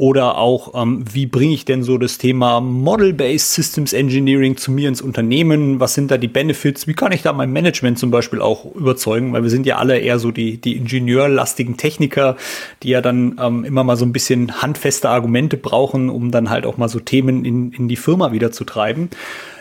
Oder 0.00 0.38
auch, 0.38 0.80
ähm, 0.80 1.04
wie 1.12 1.26
bringe 1.26 1.54
ich 1.54 1.64
denn 1.64 1.82
so 1.82 1.98
das 1.98 2.18
Thema 2.18 2.60
Model-Based 2.60 3.52
Systems 3.52 3.92
Engineering 3.92 4.56
zu 4.56 4.70
mir 4.70 4.88
ins 4.88 5.00
Unternehmen? 5.00 5.80
Was 5.80 5.94
sind 5.94 6.12
da 6.12 6.18
die 6.18 6.28
Benefits? 6.28 6.86
Wie 6.86 6.94
kann 6.94 7.10
ich 7.10 7.22
da 7.22 7.32
mein 7.32 7.50
Management 7.50 7.98
zum 7.98 8.12
Beispiel 8.12 8.40
auch 8.40 8.64
überzeugen? 8.76 9.32
Weil 9.32 9.42
wir 9.42 9.50
sind 9.50 9.66
ja 9.66 9.78
alle 9.78 9.98
eher 9.98 10.20
so 10.20 10.30
die, 10.30 10.60
die 10.60 10.76
ingenieurlastigen 10.76 11.76
Techniker, 11.76 12.36
die 12.84 12.90
ja 12.90 13.00
dann 13.00 13.40
ähm, 13.42 13.64
immer 13.64 13.82
mal 13.82 13.96
so 13.96 14.04
ein 14.04 14.12
bisschen 14.12 14.62
handfeste 14.62 15.08
Argumente 15.08 15.56
brauchen, 15.56 16.10
um 16.10 16.30
dann 16.30 16.48
halt 16.48 16.64
auch 16.64 16.76
mal 16.76 16.88
so 16.88 17.00
Themen 17.00 17.44
in, 17.44 17.72
in 17.72 17.88
die 17.88 17.96
Firma 17.96 18.30
wieder 18.30 18.52
zu 18.52 18.62
treiben. 18.62 19.10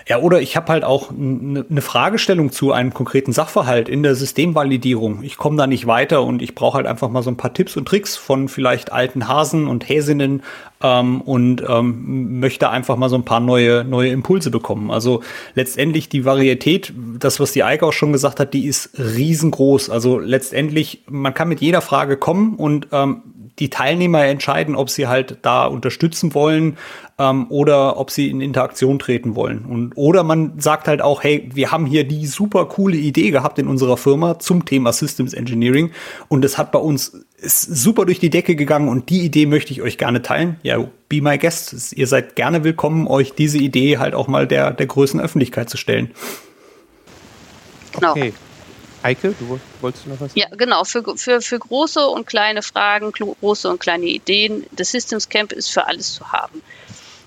Ja, 0.08 0.20
oder 0.20 0.42
ich 0.42 0.56
habe 0.56 0.72
halt 0.72 0.86
auch 0.86 1.12
eine 1.12 1.66
ne 1.68 1.82
Fragestellung 1.82 2.54
zu 2.54 2.72
einem 2.72 2.94
konkreten 2.94 3.34
Sachverhalt 3.34 3.90
in 3.90 4.04
der 4.04 4.16
Systemvalidierung. 4.16 5.22
Ich 5.22 5.36
komme 5.36 5.58
da 5.58 5.68
nicht 5.68 5.86
weiter 5.86 6.24
und 6.24 6.42
ich 6.42 6.56
brauche 6.56 6.78
halt 6.78 6.88
einfach 6.88 7.10
mal 7.10 7.24
so 7.24 7.30
ein 7.30 7.36
paar 7.36 7.54
Tipps 7.54 7.76
und 7.76 7.86
Tricks 7.86 8.16
von 8.16 8.48
vielleicht 8.48 8.94
alten 8.94 9.28
Hasen 9.28 9.68
und 9.68 9.90
Häsinnen 9.90 10.44
ähm, 10.82 11.20
und 11.20 11.62
ähm, 11.68 12.40
möchte 12.40 12.70
einfach 12.70 12.96
mal 12.96 13.10
so 13.10 13.18
ein 13.18 13.26
paar 13.26 13.42
neue, 13.42 13.84
neue 13.84 14.10
Impulse 14.10 14.50
bekommen. 14.50 14.92
Also 14.92 15.24
letztendlich 15.56 16.08
die 16.08 16.24
Varietät, 16.24 16.94
das, 17.20 17.42
was 17.42 17.52
die 17.52 17.66
Eike 17.66 17.86
auch 17.86 17.94
schon 17.94 18.14
gesagt 18.14 18.40
hat, 18.40 18.54
die 18.54 18.66
ist 18.66 18.98
riesengroß. 18.98 19.90
Also 19.90 20.20
letztendlich, 20.20 21.04
man 21.10 21.34
kann 21.34 21.50
mit 21.50 21.60
jeder 21.60 21.82
Frage 21.82 22.16
kommen 22.16 22.56
und 22.56 22.88
ähm, 22.94 23.24
die 23.60 23.70
Teilnehmer 23.70 24.26
entscheiden, 24.26 24.76
ob 24.76 24.90
sie 24.90 25.08
halt 25.08 25.40
da 25.42 25.66
unterstützen 25.66 26.34
wollen 26.34 26.78
ähm, 27.18 27.48
oder 27.50 27.98
ob 27.98 28.12
sie 28.12 28.30
in 28.30 28.42
Interaktion 28.42 29.00
treten 29.00 29.36
wollen. 29.36 29.66
Und, 29.66 29.94
oder 29.96 30.24
man 30.24 30.60
sagt 30.60 30.88
halt 30.88 31.02
auch, 31.02 31.24
hey, 31.24 31.50
wir 31.54 31.72
haben 31.72 31.86
hier 31.86 32.04
die 32.04 32.28
super 32.28 32.66
coole 32.66 32.98
Idee 32.98 33.32
gehabt 33.32 33.60
in 33.60 33.68
unserer 33.68 33.98
Firma 33.98 34.40
zum 34.40 34.66
Thema 34.66 34.94
Systems 34.94 35.34
Engineering 35.34 35.92
und 36.28 36.46
es 36.46 36.58
hat 36.58 36.72
bei 36.72 36.80
uns 36.80 37.26
ist 37.40 37.62
super 37.62 38.06
durch 38.06 38.20
die 38.20 38.32
Decke 38.32 38.56
gegangen 38.56 38.90
und 38.90 39.10
die 39.10 39.22
Idee 39.22 39.46
möchte 39.46 39.72
ich 39.72 39.82
euch 39.82 39.98
gerne 39.98 40.22
teilen. 40.24 40.58
Ja, 40.64 40.84
be 41.08 41.22
my 41.22 41.38
guest. 41.38 41.94
Ihr 41.94 42.08
seid 42.08 42.36
gerne 42.36 42.64
willkommen, 42.64 43.08
euch 43.08 43.34
diese 43.34 43.60
Idee 43.60 44.00
halt 44.00 44.16
auch 44.16 44.28
mal 44.28 44.48
der, 44.48 44.72
der 44.72 44.88
größten 44.88 45.20
Öffentlichkeit 45.20 45.70
zu 45.70 45.78
stellen. 45.78 46.12
Genau. 47.94 48.12
Okay. 48.12 48.34
Eike, 49.08 49.34
du 49.40 49.60
wolltest 49.80 50.06
noch 50.06 50.20
was 50.20 50.34
sagen? 50.34 50.40
Ja, 50.40 50.48
genau. 50.56 50.84
Für, 50.84 51.04
für, 51.16 51.42
für 51.42 51.60
große 51.60 52.06
und 52.06 52.28
kleine 52.28 52.62
Fragen, 52.62 53.14
große 53.14 53.70
und 53.70 53.80
kleine 53.80 54.06
Ideen, 54.06 54.66
das 54.72 54.92
Systems 54.92 55.30
Camp 55.30 55.54
ist 55.54 55.70
für 55.70 55.88
alles 55.88 56.14
zu 56.14 56.32
haben. 56.34 56.62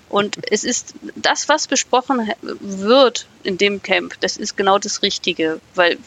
Und 0.07 0.37
es 0.51 0.63
ist 0.63 0.93
das, 1.15 1.49
was 1.49 1.67
besprochen 1.67 2.31
wird 2.59 3.27
in 3.43 3.57
dem 3.57 3.81
Camp, 3.81 4.15
das 4.19 4.37
ist 4.37 4.57
genau 4.57 4.77
das 4.77 5.01
Richtige, 5.01 5.59
weil, 5.73 5.97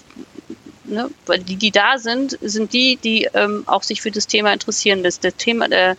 ne, 0.84 1.10
weil 1.26 1.40
die, 1.40 1.56
die 1.56 1.70
da 1.70 1.98
sind, 1.98 2.38
sind 2.40 2.72
die, 2.72 2.96
die 2.96 3.28
ähm, 3.34 3.64
auch 3.66 3.82
sich 3.82 4.00
für 4.00 4.10
das 4.12 4.26
Thema 4.26 4.52
interessieren. 4.52 5.02
Das, 5.02 5.18
das 5.18 5.34
Thema, 5.36 5.68
der, 5.68 5.96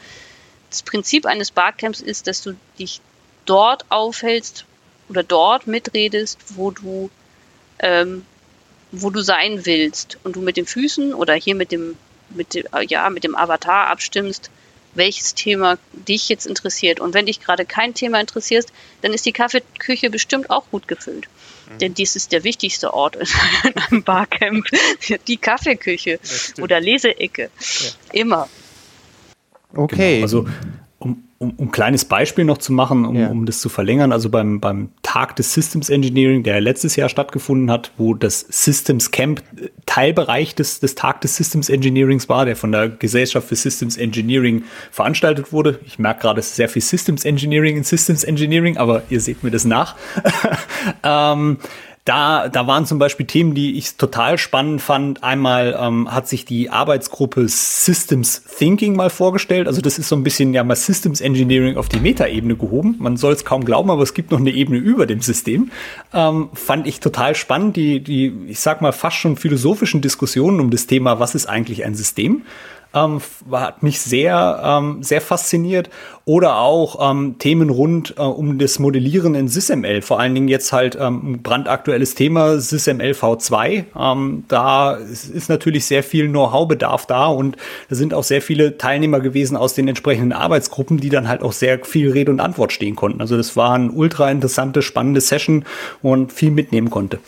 das 0.69 0.83
Prinzip 0.83 1.25
eines 1.25 1.51
Barcamps 1.51 1.99
ist, 1.99 2.27
dass 2.27 2.41
du 2.43 2.55
dich 2.79 3.01
dort 3.45 3.85
aufhältst 3.89 4.65
oder 5.09 5.23
dort 5.23 5.67
mitredest, 5.67 6.39
wo 6.55 6.71
du 6.71 7.09
ähm, 7.79 8.25
wo 8.91 9.09
du 9.09 9.21
sein 9.21 9.65
willst 9.65 10.17
und 10.23 10.35
du 10.35 10.41
mit 10.41 10.57
den 10.57 10.65
Füßen 10.65 11.13
oder 11.13 11.33
hier 11.33 11.55
mit 11.55 11.71
dem, 11.71 11.97
mit 12.29 12.53
dem, 12.53 12.65
ja, 12.87 13.09
mit 13.09 13.23
dem 13.23 13.35
Avatar 13.35 13.87
abstimmst, 13.87 14.49
welches 14.93 15.35
Thema 15.35 15.77
dich 15.93 16.29
jetzt 16.29 16.47
interessiert. 16.47 16.99
Und 16.99 17.13
wenn 17.13 17.25
dich 17.25 17.41
gerade 17.41 17.65
kein 17.65 17.93
Thema 17.93 18.19
interessiert, 18.19 18.67
dann 19.01 19.13
ist 19.13 19.25
die 19.25 19.33
Kaffeeküche 19.33 20.09
bestimmt 20.09 20.49
auch 20.49 20.69
gut 20.71 20.87
gefüllt. 20.87 21.27
Mhm. 21.69 21.79
Denn 21.79 21.93
dies 21.93 22.15
ist 22.15 22.31
der 22.31 22.43
wichtigste 22.43 22.93
Ort 22.93 23.17
in 23.17 23.27
einem 23.73 24.03
Barcamp. 24.03 24.67
Die 25.27 25.37
Kaffeeküche 25.37 26.19
oder 26.61 26.79
Leseecke. 26.79 27.49
Ja. 27.59 27.89
Immer. 28.13 28.49
Okay. 29.73 30.15
Genau. 30.15 30.23
Also 30.23 30.47
um, 31.45 31.53
um 31.57 31.67
ein 31.67 31.71
kleines 31.71 32.05
Beispiel 32.05 32.45
noch 32.45 32.57
zu 32.57 32.73
machen, 32.73 33.05
um, 33.05 33.15
ja. 33.15 33.27
um 33.27 33.45
das 33.45 33.59
zu 33.59 33.69
verlängern, 33.69 34.11
also 34.11 34.29
beim, 34.29 34.59
beim 34.59 34.89
Tag 35.03 35.35
des 35.35 35.53
Systems 35.53 35.89
Engineering, 35.89 36.43
der 36.43 36.59
letztes 36.61 36.95
Jahr 36.95 37.09
stattgefunden 37.09 37.71
hat, 37.71 37.91
wo 37.97 38.13
das 38.13 38.45
Systems 38.49 39.11
Camp 39.11 39.43
äh, 39.57 39.69
Teilbereich 39.85 40.55
des, 40.55 40.79
des 40.79 40.95
Tag 40.95 41.21
des 41.21 41.35
Systems 41.35 41.69
Engineerings 41.69 42.27
war, 42.29 42.45
der 42.45 42.55
von 42.55 42.71
der 42.71 42.89
Gesellschaft 42.89 43.47
für 43.47 43.55
Systems 43.55 43.97
Engineering 43.97 44.63
veranstaltet 44.91 45.51
wurde. 45.51 45.79
Ich 45.85 45.99
merke 45.99 46.21
gerade, 46.21 46.39
es 46.39 46.47
ist 46.47 46.55
sehr 46.55 46.69
viel 46.69 46.81
Systems 46.81 47.25
Engineering 47.25 47.77
in 47.77 47.83
Systems 47.83 48.23
Engineering, 48.23 48.77
aber 48.77 49.03
ihr 49.09 49.21
seht 49.21 49.43
mir 49.43 49.51
das 49.51 49.65
nach. 49.65 49.95
ähm, 51.03 51.57
da, 52.05 52.49
da 52.49 52.67
waren 52.67 52.85
zum 52.85 52.99
Beispiel 52.99 53.25
Themen, 53.25 53.55
die 53.55 53.79
ich 53.79 53.95
total 53.95 54.37
spannend 54.37 54.79
fand. 54.79 55.23
Einmal 55.23 55.75
ähm, 55.79 56.13
hat 56.13 56.27
sich 56.27 56.45
die 56.45 56.69
Arbeitsgruppe 56.69 57.47
Systems 57.47 58.43
Thinking 58.43 58.95
mal 58.95 59.09
vorgestellt. 59.09 59.67
Also 59.67 59.81
das 59.81 59.97
ist 59.97 60.09
so 60.09 60.15
ein 60.15 60.23
bisschen 60.23 60.53
ja 60.53 60.63
mal 60.63 60.75
Systems 60.75 61.19
Engineering 61.19 61.77
auf 61.77 61.89
die 61.89 61.99
Metaebene 61.99 62.55
gehoben. 62.55 62.95
Man 62.99 63.17
soll 63.17 63.33
es 63.33 63.43
kaum 63.43 63.65
glauben, 63.65 63.89
aber 63.89 64.03
es 64.03 64.13
gibt 64.13 64.29
noch 64.29 64.39
eine 64.39 64.51
Ebene 64.51 64.77
über 64.77 65.07
dem 65.07 65.21
System. 65.21 65.71
Ähm, 66.13 66.49
fand 66.53 66.85
ich 66.85 66.99
total 66.99 67.33
spannend. 67.33 67.75
Die, 67.75 67.99
die, 68.01 68.31
ich 68.47 68.59
sag 68.59 68.81
mal, 68.81 68.91
fast 68.91 69.17
schon 69.17 69.35
philosophischen 69.35 70.01
Diskussionen 70.01 70.59
um 70.59 70.69
das 70.69 70.85
Thema, 70.85 71.19
was 71.19 71.33
ist 71.33 71.47
eigentlich 71.47 71.85
ein 71.85 71.95
System? 71.95 72.43
Ähm, 72.95 73.21
hat 73.51 73.83
mich 73.83 73.99
sehr, 74.01 74.61
ähm, 74.63 75.03
sehr 75.03 75.21
fasziniert. 75.21 75.89
Oder 76.27 76.57
auch 76.57 77.11
ähm, 77.11 77.35
Themen 77.37 77.69
rund 77.69 78.15
äh, 78.17 78.21
um 78.21 78.57
das 78.57 78.79
Modellieren 78.79 79.35
in 79.35 79.47
SysML. 79.47 80.01
Vor 80.01 80.19
allen 80.19 80.33
Dingen 80.33 80.47
jetzt 80.47 80.73
halt 80.73 80.97
ähm, 80.99 81.43
brandaktuelles 81.43 82.15
Thema 82.15 82.59
SysML 82.59 83.11
V2. 83.11 83.85
Ähm, 83.95 84.43
da 84.47 84.95
ist 84.95 85.49
natürlich 85.49 85.85
sehr 85.85 86.01
viel 86.01 86.27
Know-how-Bedarf 86.29 87.05
da 87.05 87.27
und 87.27 87.57
da 87.89 87.95
sind 87.95 88.15
auch 88.15 88.23
sehr 88.23 88.41
viele 88.41 88.79
Teilnehmer 88.79 89.19
gewesen 89.19 89.55
aus 89.55 89.75
den 89.75 89.87
entsprechenden 89.87 90.31
Arbeitsgruppen, 90.31 90.97
die 90.97 91.09
dann 91.09 91.27
halt 91.27 91.43
auch 91.43 91.53
sehr 91.53 91.85
viel 91.85 92.11
Rede 92.11 92.31
und 92.31 92.39
Antwort 92.39 92.73
stehen 92.73 92.95
konnten. 92.95 93.21
Also 93.21 93.37
das 93.37 93.55
war 93.55 93.73
eine 93.73 93.91
ultra 93.91 94.31
interessante, 94.31 94.81
spannende 94.81 95.21
Session 95.21 95.65
und 96.01 96.33
viel 96.33 96.49
mitnehmen 96.49 96.89
konnte. 96.89 97.19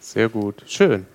Sehr 0.00 0.28
gut. 0.28 0.62
Schön. 0.66 1.06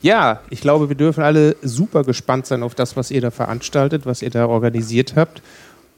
Ja, 0.00 0.40
ich 0.50 0.60
glaube, 0.60 0.88
wir 0.88 0.96
dürfen 0.96 1.22
alle 1.22 1.56
super 1.62 2.04
gespannt 2.04 2.46
sein 2.46 2.62
auf 2.62 2.74
das, 2.74 2.96
was 2.96 3.10
ihr 3.10 3.20
da 3.20 3.30
veranstaltet, 3.30 4.06
was 4.06 4.22
ihr 4.22 4.30
da 4.30 4.46
organisiert 4.46 5.16
habt. 5.16 5.42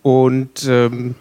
Und 0.02 0.64
ähm, 0.66 1.14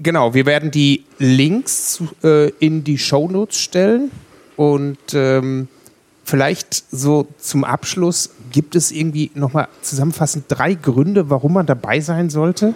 genau, 0.00 0.34
wir 0.34 0.46
werden 0.46 0.70
die 0.70 1.04
Links 1.18 2.02
äh, 2.24 2.50
in 2.58 2.82
die 2.82 2.98
Shownotes 2.98 3.58
stellen. 3.58 4.10
Und 4.56 4.98
ähm, 5.14 5.68
vielleicht 6.24 6.74
so 6.90 7.28
zum 7.38 7.62
Abschluss, 7.64 8.30
gibt 8.50 8.74
es 8.74 8.90
irgendwie 8.90 9.30
nochmal 9.34 9.68
zusammenfassend 9.82 10.46
drei 10.48 10.74
Gründe, 10.74 11.30
warum 11.30 11.52
man 11.52 11.66
dabei 11.66 12.00
sein 12.00 12.30
sollte? 12.30 12.74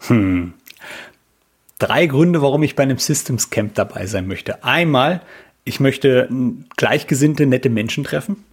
Hm. 0.00 0.52
Drei 1.78 2.06
Gründe, 2.06 2.42
warum 2.42 2.62
ich 2.62 2.76
bei 2.76 2.82
einem 2.82 2.98
Systems 2.98 3.50
Camp 3.50 3.74
dabei 3.74 4.06
sein 4.06 4.26
möchte. 4.26 4.62
Einmal, 4.62 5.22
ich 5.64 5.80
möchte 5.80 6.28
gleichgesinnte, 6.76 7.46
nette 7.46 7.70
Menschen 7.70 8.04
treffen. 8.04 8.44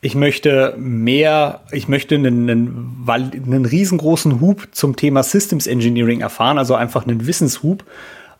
Ich 0.00 0.14
möchte 0.14 0.74
mehr, 0.76 1.62
ich 1.72 1.88
möchte 1.88 2.14
einen, 2.14 2.48
einen, 2.48 3.04
einen 3.08 3.64
riesengroßen 3.64 4.40
Hub 4.40 4.68
zum 4.72 4.94
Thema 4.96 5.22
Systems 5.22 5.66
Engineering 5.66 6.20
erfahren, 6.20 6.58
also 6.58 6.74
einfach 6.74 7.04
einen 7.04 7.26
Wissenshub. 7.26 7.84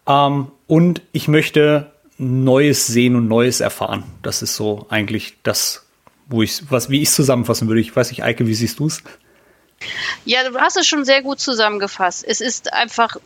Ähm, 0.06 0.48
und 0.66 1.02
ich 1.12 1.26
möchte 1.26 1.90
Neues 2.16 2.86
sehen 2.86 3.16
und 3.16 3.28
Neues 3.28 3.60
erfahren. 3.60 4.04
Das 4.22 4.42
ist 4.42 4.54
so 4.54 4.86
eigentlich 4.88 5.34
das, 5.42 5.86
wo 6.26 6.42
ich, 6.42 6.70
was, 6.70 6.90
wie 6.90 7.02
ich 7.02 7.08
es 7.08 7.14
zusammenfassen 7.14 7.68
würde. 7.68 7.80
Ich 7.80 7.94
weiß 7.94 8.10
nicht, 8.10 8.22
Eike, 8.22 8.46
wie 8.46 8.54
siehst 8.54 8.78
du 8.78 8.86
es? 8.86 9.02
Ja, 10.24 10.48
du 10.48 10.58
hast 10.58 10.76
es 10.76 10.86
schon 10.86 11.04
sehr 11.04 11.22
gut 11.22 11.40
zusammengefasst. 11.40 12.24
Es 12.26 12.40
ist 12.40 12.72
einfach, 12.72 13.16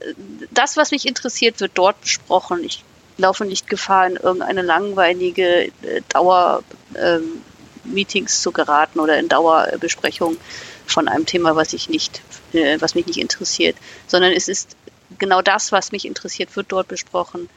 das, 0.51 0.77
was 0.77 0.91
mich 0.91 1.07
interessiert, 1.07 1.61
wird 1.61 1.73
dort 1.75 2.01
besprochen. 2.03 2.63
Ich 2.65 2.85
laufe 3.23 3.47
nicht 3.47 3.69
Gefahr, 3.69 4.07
in 4.07 4.17
irgendeine 4.17 4.63
langweilige 4.63 5.67
äh, 5.67 5.73
Dauer-Meetings 6.11 8.37
ähm, 8.37 8.43
zu 8.43 8.53
geraten 8.53 9.01
oder 9.01 9.19
in 9.19 9.29
Dauerbesprechungen 9.29 10.39
von 10.87 11.09
einem 11.09 11.27
Thema, 11.27 11.57
was 11.57 11.73
ich 11.73 11.89
nicht, 11.89 12.23
äh, 12.53 12.81
was 12.81 12.95
mich 12.95 13.07
nicht 13.07 13.19
interessiert, 13.19 13.77
sondern 14.07 14.33
es 14.33 14.49
ist 14.49 14.77
genau 15.19 15.43
das, 15.43 15.73
was 15.73 15.93
mich 15.93 16.05
interessiert, 16.05 16.55
wird 16.57 16.71
dort 16.71 16.89
besprochen. 16.89 17.49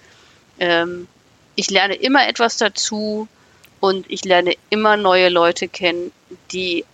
Ähm, 0.60 1.07
ich 1.55 1.69
lerne 1.69 1.95
immer 1.95 2.27
etwas 2.27 2.57
dazu 2.57 3.27
und 3.79 4.10
ich 4.10 4.25
lerne 4.25 4.55
immer 4.69 4.98
neue 4.98 5.29
Leute 5.29 5.67
kennen, 5.67 6.12
die 6.51 6.86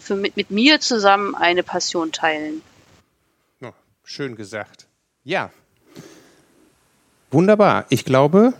für, 0.00 0.16
mit, 0.16 0.36
mit 0.36 0.50
mir 0.50 0.80
zusammen 0.80 1.34
eine 1.34 1.62
Passion 1.62 2.12
teilen. 2.12 2.62
Oh, 3.62 3.72
schön 4.04 4.36
gesagt. 4.36 4.86
Ja. 5.24 5.50
Wunderbar. 7.30 7.86
Ich 7.88 8.04
glaube, 8.04 8.54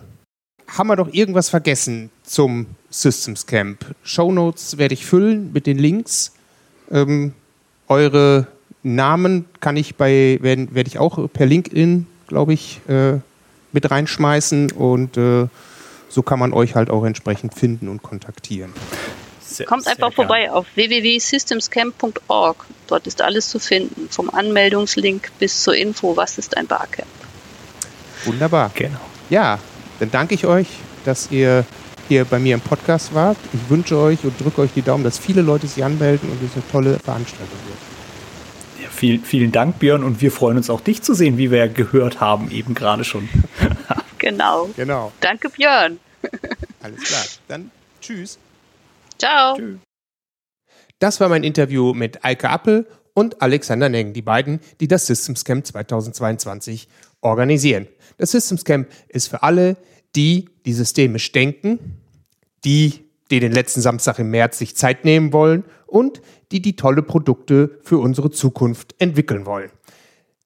haben 0.67 0.87
wir 0.87 0.95
doch 0.95 1.11
irgendwas 1.13 1.49
vergessen 1.49 2.09
zum 2.23 2.67
Systems 2.89 3.45
Camp. 3.45 3.95
Show 4.03 4.31
Notes 4.31 4.77
werde 4.77 4.93
ich 4.93 5.05
füllen 5.05 5.51
mit 5.53 5.65
den 5.65 5.77
Links. 5.77 6.33
Ähm, 6.91 7.33
eure 7.87 8.47
Namen 8.83 9.45
kann 9.59 9.77
ich 9.77 9.95
bei, 9.95 10.39
werde 10.41 10.73
werd 10.73 10.87
ich 10.87 10.99
auch 10.99 11.31
per 11.31 11.45
LinkedIn, 11.45 12.07
glaube 12.27 12.53
ich, 12.53 12.81
äh, 12.87 13.19
mit 13.71 13.89
reinschmeißen 13.89 14.71
und 14.71 15.17
äh, 15.17 15.47
so 16.09 16.21
kann 16.21 16.39
man 16.39 16.53
euch 16.53 16.75
halt 16.75 16.89
auch 16.89 17.03
entsprechend 17.03 17.53
finden 17.53 17.89
und 17.89 18.01
kontaktieren. 18.01 18.73
Sehr, 19.41 19.65
Kommt 19.65 19.87
einfach 19.87 20.13
vorbei 20.13 20.51
auf 20.51 20.65
www.systemscamp.org. 20.75 22.65
Dort 22.87 23.07
ist 23.07 23.21
alles 23.21 23.49
zu 23.49 23.59
finden, 23.59 24.09
vom 24.09 24.29
Anmeldungslink 24.29 25.31
bis 25.39 25.63
zur 25.63 25.75
Info, 25.75 26.17
was 26.17 26.37
ist 26.37 26.57
ein 26.57 26.67
Barcamp. 26.67 27.07
Wunderbar. 28.25 28.71
Genau. 28.73 28.99
Ja, 29.29 29.59
dann 29.99 30.11
danke 30.11 30.35
ich 30.35 30.45
euch, 30.45 30.67
dass 31.05 31.31
ihr 31.31 31.65
hier 32.07 32.25
bei 32.25 32.39
mir 32.39 32.53
im 32.53 32.61
Podcast 32.61 33.13
wart. 33.13 33.37
Ich 33.53 33.69
wünsche 33.69 33.97
euch 33.97 34.23
und 34.23 34.39
drücke 34.39 34.61
euch 34.61 34.71
die 34.73 34.81
Daumen, 34.81 35.03
dass 35.03 35.17
viele 35.17 35.41
Leute 35.41 35.67
sich 35.67 35.83
anmelden 35.83 36.29
und 36.29 36.41
es 36.43 36.53
eine 36.53 36.67
tolle 36.71 36.99
Veranstaltung 36.99 37.57
wird. 37.67 38.83
Ja, 38.83 38.89
viel, 38.89 39.19
vielen 39.19 39.51
Dank, 39.51 39.79
Björn, 39.79 40.03
und 40.03 40.21
wir 40.21 40.31
freuen 40.31 40.57
uns 40.57 40.69
auch, 40.69 40.81
dich 40.81 41.01
zu 41.01 41.13
sehen, 41.13 41.37
wie 41.37 41.51
wir 41.51 41.59
ja 41.59 41.67
gehört 41.67 42.19
haben, 42.19 42.49
eben 42.51 42.73
gerade 42.73 43.03
schon. 43.03 43.27
genau. 44.17 44.69
Genau. 44.75 45.11
Danke, 45.19 45.49
Björn. 45.49 45.99
Alles 46.81 47.03
klar. 47.03 47.23
Dann 47.47 47.71
tschüss. 48.01 48.37
Ciao. 49.17 49.57
Tschüss. 49.57 49.77
Das 50.99 51.19
war 51.19 51.29
mein 51.29 51.43
Interview 51.43 51.93
mit 51.93 52.23
Eike 52.23 52.49
Appel 52.49 52.87
und 53.13 53.41
Alexander 53.41 53.89
Neng, 53.89 54.13
die 54.13 54.21
beiden, 54.21 54.59
die 54.79 54.87
das 54.87 55.05
Systems 55.07 55.43
Camp 55.43 55.65
2022 55.65 56.87
organisieren. 57.21 57.87
Das 58.17 58.31
Systems 58.31 58.65
Camp 58.65 58.87
ist 59.09 59.27
für 59.27 59.43
alle, 59.43 59.77
die, 60.15 60.49
die 60.65 60.73
systemisch 60.73 61.31
denken, 61.31 61.97
die, 62.63 63.05
die 63.29 63.39
den 63.39 63.51
letzten 63.51 63.81
Samstag 63.81 64.19
im 64.19 64.31
März 64.31 64.57
sich 64.57 64.75
Zeit 64.75 65.05
nehmen 65.05 65.33
wollen 65.33 65.63
und 65.85 66.21
die 66.51 66.61
die 66.61 66.75
tolle 66.75 67.01
Produkte 67.01 67.79
für 67.83 67.97
unsere 67.97 68.31
Zukunft 68.31 68.95
entwickeln 68.99 69.45
wollen. 69.45 69.71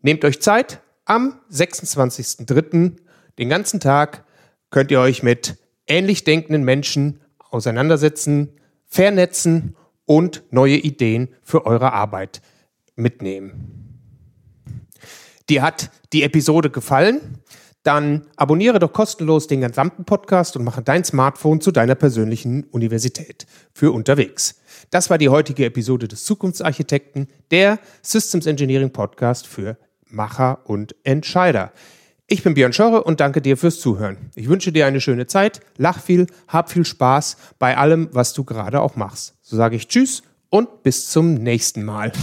Nehmt 0.01 0.25
euch 0.25 0.41
Zeit. 0.41 0.81
Am 1.05 1.39
26.03. 1.51 2.93
den 3.37 3.49
ganzen 3.49 3.79
Tag 3.79 4.23
könnt 4.69 4.91
ihr 4.91 4.99
euch 4.99 5.23
mit 5.23 5.57
ähnlich 5.87 6.23
denkenden 6.23 6.63
Menschen 6.63 7.21
auseinandersetzen, 7.49 8.49
vernetzen 8.87 9.75
und 10.05 10.43
neue 10.51 10.77
Ideen 10.77 11.29
für 11.43 11.65
eure 11.65 11.93
Arbeit 11.93 12.41
mitnehmen. 12.95 13.80
Dir 15.51 15.63
hat 15.63 15.91
die 16.13 16.23
Episode 16.23 16.69
gefallen? 16.69 17.19
Dann 17.83 18.21
abonniere 18.37 18.79
doch 18.79 18.93
kostenlos 18.93 19.47
den 19.47 19.59
gesamten 19.59 20.05
Podcast 20.05 20.55
und 20.55 20.63
mache 20.63 20.81
dein 20.81 21.03
Smartphone 21.03 21.59
zu 21.59 21.73
deiner 21.73 21.95
persönlichen 21.95 22.63
Universität 22.63 23.45
für 23.73 23.91
unterwegs. 23.91 24.61
Das 24.91 25.09
war 25.09 25.17
die 25.17 25.27
heutige 25.27 25.65
Episode 25.65 26.07
des 26.07 26.23
Zukunftsarchitekten, 26.23 27.27
der 27.51 27.79
Systems 28.01 28.45
Engineering 28.45 28.91
Podcast 28.91 29.45
für 29.45 29.77
Macher 30.05 30.59
und 30.63 30.95
Entscheider. 31.03 31.73
Ich 32.27 32.43
bin 32.43 32.53
Björn 32.53 32.71
Schorre 32.71 33.03
und 33.03 33.19
danke 33.19 33.41
dir 33.41 33.57
fürs 33.57 33.81
Zuhören. 33.81 34.29
Ich 34.35 34.47
wünsche 34.47 34.71
dir 34.71 34.85
eine 34.85 35.01
schöne 35.01 35.27
Zeit, 35.27 35.59
lach 35.75 36.01
viel, 36.01 36.27
hab 36.47 36.71
viel 36.71 36.85
Spaß 36.85 37.35
bei 37.59 37.75
allem, 37.75 38.07
was 38.13 38.31
du 38.31 38.45
gerade 38.45 38.79
auch 38.79 38.95
machst. 38.95 39.35
So 39.41 39.57
sage 39.57 39.75
ich 39.75 39.89
Tschüss 39.89 40.23
und 40.49 40.81
bis 40.83 41.09
zum 41.09 41.33
nächsten 41.33 41.83
Mal. 41.83 42.13